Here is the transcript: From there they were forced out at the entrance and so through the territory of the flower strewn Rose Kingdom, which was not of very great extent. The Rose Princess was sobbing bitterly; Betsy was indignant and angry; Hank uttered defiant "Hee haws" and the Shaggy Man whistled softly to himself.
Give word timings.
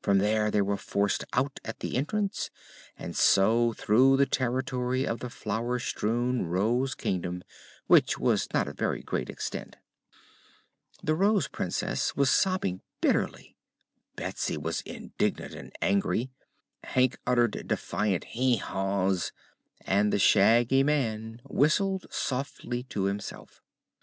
From 0.00 0.16
there 0.20 0.50
they 0.50 0.62
were 0.62 0.78
forced 0.78 1.24
out 1.34 1.60
at 1.62 1.80
the 1.80 1.96
entrance 1.98 2.48
and 2.98 3.14
so 3.14 3.74
through 3.74 4.16
the 4.16 4.24
territory 4.24 5.06
of 5.06 5.20
the 5.20 5.28
flower 5.28 5.78
strewn 5.78 6.46
Rose 6.46 6.94
Kingdom, 6.94 7.44
which 7.86 8.18
was 8.18 8.48
not 8.54 8.68
of 8.68 8.78
very 8.78 9.02
great 9.02 9.28
extent. 9.28 9.76
The 11.02 11.14
Rose 11.14 11.46
Princess 11.48 12.16
was 12.16 12.30
sobbing 12.30 12.80
bitterly; 13.02 13.54
Betsy 14.14 14.56
was 14.56 14.80
indignant 14.86 15.52
and 15.54 15.76
angry; 15.82 16.30
Hank 16.82 17.18
uttered 17.26 17.68
defiant 17.68 18.24
"Hee 18.30 18.56
haws" 18.56 19.30
and 19.82 20.10
the 20.10 20.18
Shaggy 20.18 20.84
Man 20.84 21.42
whistled 21.44 22.06
softly 22.10 22.84
to 22.84 23.02
himself. 23.04 23.60